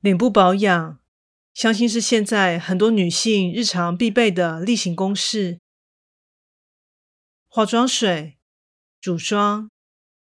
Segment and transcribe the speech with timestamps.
[0.00, 0.98] 脸部保养，
[1.52, 5.60] 相信是现在很多女性日常必备的例行公事。
[7.48, 8.38] 化妆水、
[9.02, 9.70] 乳霜、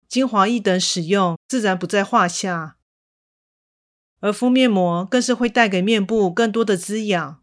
[0.09, 2.78] 精华液等使用自然不在话下，
[4.19, 7.41] 而敷面膜更是会带给面部更多的滋养，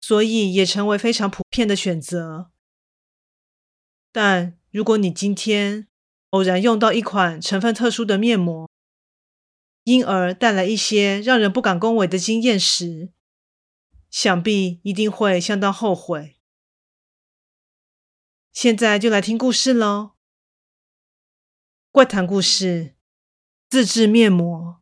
[0.00, 2.50] 所以也成为非常普遍的选择。
[4.10, 5.88] 但如果你今天
[6.30, 8.70] 偶然用到一款成分特殊的面膜，
[9.84, 13.10] 因而带来一些让人不敢恭维的经验时，
[14.10, 16.36] 想必一定会相当后悔。
[18.52, 20.12] 现在就来听故事喽！
[21.90, 22.94] 怪谈故事：
[23.68, 24.80] 自制面膜。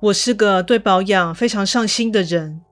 [0.00, 2.62] 我是个对保养非常上心的人，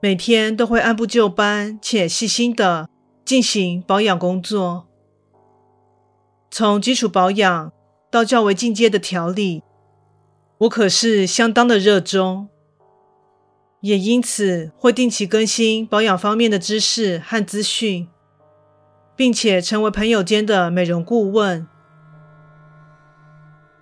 [0.00, 2.88] 每天都会按部就班且细心的
[3.24, 4.88] 进行保养工作。
[6.50, 7.72] 从基础保养
[8.10, 9.62] 到较为进阶的调理，
[10.58, 12.48] 我可是相当的热衷，
[13.80, 18.08] 也因此会定期更新保养方面的知识和资讯，
[19.14, 21.66] 并且成为朋友间的美容顾问。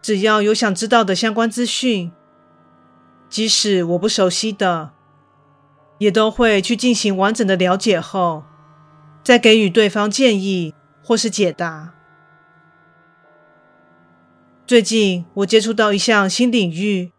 [0.02, 2.12] 只要有想知道的相关资讯，
[3.30, 4.90] 即使我不熟悉的，
[5.98, 8.42] 也都会去进行完整的了解后，
[9.22, 11.93] 再给予对方建议或是解答。
[14.66, 17.12] 最近我接触到一项新领域，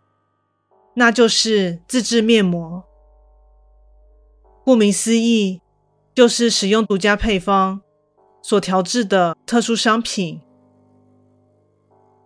[0.95, 2.83] 那就是自制面膜。
[4.63, 5.61] 顾名思义，
[6.15, 7.81] 就是使用独家配方
[8.41, 10.41] 所调制的特殊商品，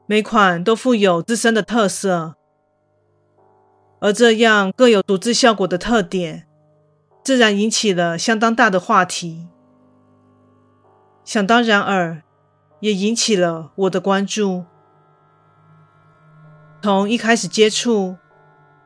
[0.05, 2.35] 每款都富有自身的特色，
[3.99, 6.47] 而这样各有独自效果的特点，
[7.21, 9.49] 自然引起了相当大的话题。
[11.25, 12.23] 想当然尔，
[12.79, 14.63] 也引起了我的关注。
[16.81, 18.15] 从一开始接触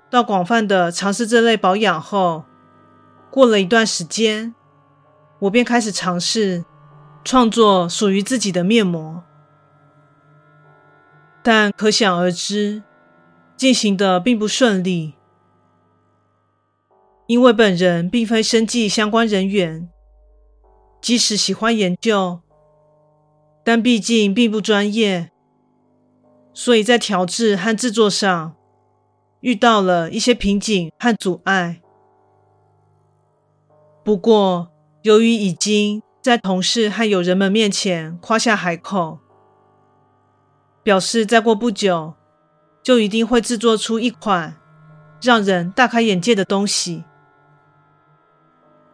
[0.09, 2.43] 到广泛的尝试这类保养后，
[3.29, 4.55] 过了一段时间，
[5.39, 6.65] 我便开始尝试
[7.23, 9.23] 创作属于自己的面膜。
[11.43, 12.83] 但可想而知，
[13.57, 15.15] 进行的并不顺利，
[17.27, 19.89] 因为本人并非生技相关人员，
[21.01, 22.39] 即使喜欢研究，
[23.63, 25.32] 但毕竟并不专业。
[26.53, 28.56] 所以在调制和制作上
[29.41, 31.81] 遇到了一些瓶颈和阻碍。
[34.03, 34.72] 不过，
[35.02, 39.19] 由于已经在同事和友人们面前夸下海口，
[40.84, 42.14] 表示再过不久
[42.81, 44.58] 就一定会制作出一款
[45.22, 47.03] 让人大开眼界的东西，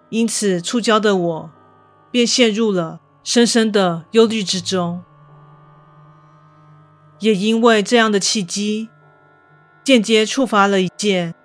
[0.10, 1.52] 因此触礁的我
[2.12, 5.04] 便陷入了深深的忧虑之中。
[7.20, 8.90] 也因为这样的契机，
[9.84, 11.36] 间接触发了一件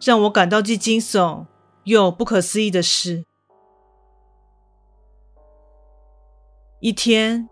[0.00, 1.46] 让我感到既惊悚
[1.84, 3.24] 又不可思议的事。
[6.80, 7.48] 一天，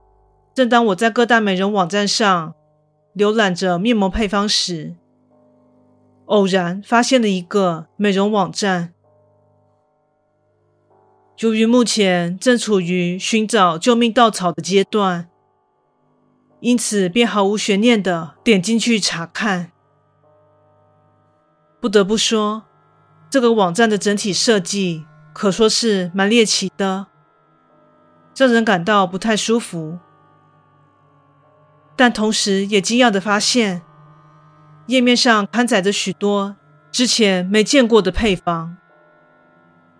[0.52, 2.54] 正当我在各大美容网站上
[3.14, 4.96] 浏览着面膜配方时，
[6.26, 8.92] 偶然发现了一个美容网站。
[11.38, 15.31] 由于目前正处于寻找救命稻草的阶段。
[16.62, 19.72] 因此，便毫无悬念地点进去查看。
[21.80, 22.62] 不得不说，
[23.28, 27.08] 这个网站的整体设计可说是蛮猎奇的，
[28.36, 29.98] 让人感到不太舒服。
[31.96, 33.82] 但同时也惊讶地发现，
[34.86, 36.54] 页面上刊载着许多
[36.92, 38.76] 之前没见过的配方，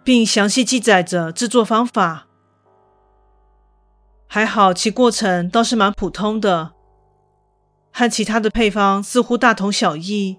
[0.05, 2.29] 并详细记载着制作方法。
[4.35, 6.73] 还好，其过程倒是蛮普通的，
[7.93, 10.39] 和其他的配方似乎大同小异，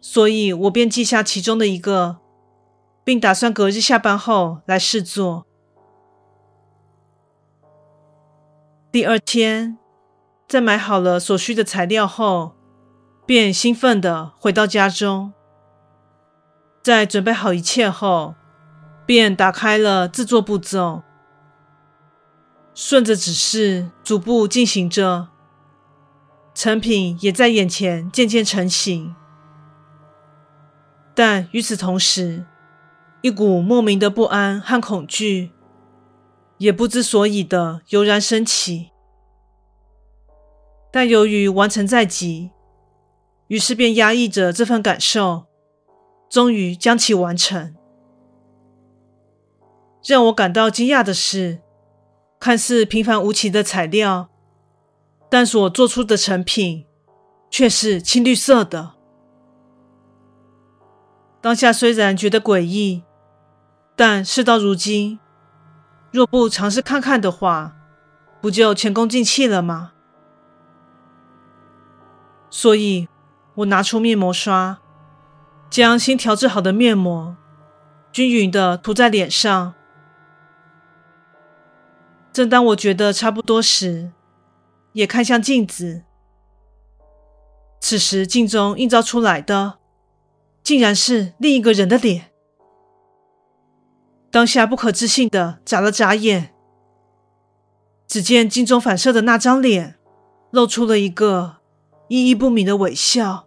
[0.00, 2.16] 所以我便记下其中的一个，
[3.04, 5.46] 并打算隔日下班后来试做。
[8.90, 9.78] 第二天，
[10.48, 12.56] 在买好了所需的材料后，
[13.24, 15.32] 便兴奋地回到家中，
[16.82, 18.34] 在准备好一切后，
[19.06, 21.04] 便打开了制作步骤。
[22.74, 25.28] 顺着指示逐步进行着，
[26.54, 29.14] 成品也在眼前渐渐成型。
[31.14, 32.46] 但与此同时，
[33.20, 35.50] 一股莫名的不安和恐惧，
[36.58, 38.90] 也不知所以的油然升起。
[40.90, 42.50] 但由于完成在即，
[43.48, 45.44] 于是便压抑着这份感受，
[46.30, 47.74] 终于将其完成。
[50.02, 51.60] 让我感到惊讶的是，
[52.40, 54.30] 看似平凡无奇的材料，
[55.28, 56.86] 但所做出的成品
[57.50, 58.92] 却是青绿色的。
[61.42, 63.04] 当下虽然觉得诡异，
[63.94, 65.20] 但事到如今，
[66.10, 67.76] 若不尝试看看的话，
[68.40, 69.92] 不就前功尽弃了吗？
[72.48, 73.06] 所以，
[73.56, 74.78] 我拿出面膜刷，
[75.68, 77.36] 将新调制好的面膜
[78.10, 79.74] 均匀的涂在脸上。
[82.40, 84.12] 正当我觉得差不多时，
[84.94, 86.04] 也看向镜子。
[87.82, 89.74] 此时镜中映照出来的，
[90.62, 92.30] 竟然是另一个人的脸。
[94.30, 96.54] 当下不可置信的眨了眨眼，
[98.06, 99.98] 只见镜中反射的那张脸，
[100.50, 101.56] 露出了一个
[102.08, 103.46] 意义不明的微笑。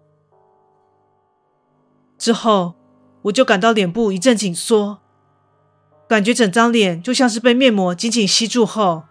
[2.19, 2.75] 之后，
[3.23, 4.99] 我就感到脸部一阵紧缩。
[6.13, 9.05] 感觉整张脸就像是被面膜紧紧吸住后，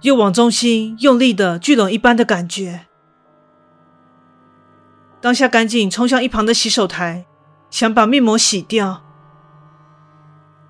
[0.00, 2.86] 又往中心用力的聚拢一般的感觉。
[5.20, 7.26] 当下赶紧冲向一旁的洗手台，
[7.68, 9.02] 想把面膜洗掉，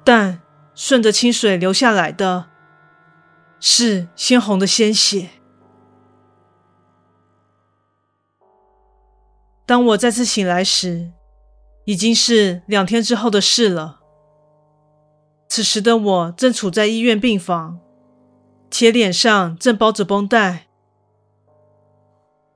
[0.02, 0.40] 但
[0.74, 2.46] 顺着清水流下来的
[3.60, 5.28] 是鲜红的鲜血。
[9.64, 11.12] 当我再次醒来时，
[11.84, 13.99] 已经是两天之后的事了。
[15.60, 17.80] 此时的我正处在医院病房，
[18.70, 20.68] 且脸上正包着绷带。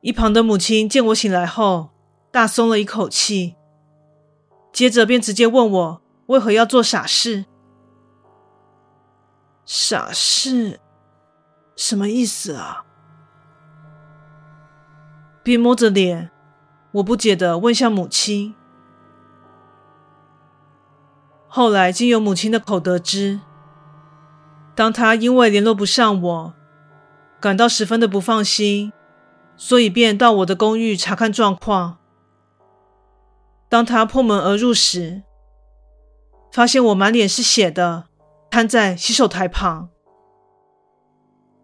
[0.01, 1.91] 一旁的母亲见我醒来后，
[2.31, 3.57] 大松了一口气，
[4.73, 7.45] 接着便直接问我为何要做傻事。
[9.67, 10.81] 傻事？
[11.77, 12.87] 什么意思啊？
[15.43, 16.31] 边摸着脸，
[16.93, 18.55] 我不解的问向母亲。
[21.57, 23.39] 后来经由母亲的口得知，
[24.75, 26.55] 当她因为联络不上我，
[27.41, 28.93] 感到十分的不放心，
[29.57, 31.99] 所以便到我的公寓查看状况。
[33.69, 35.23] 当她破门而入时，
[36.51, 38.07] 发现我满脸是血的
[38.51, 39.91] 瘫在洗手台旁。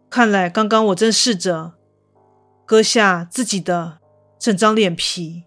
[0.08, 1.72] 看来刚刚我正试着
[2.64, 3.98] 割下自己的
[4.38, 5.46] 整张脸皮。